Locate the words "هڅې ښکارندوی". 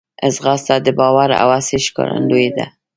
1.57-2.47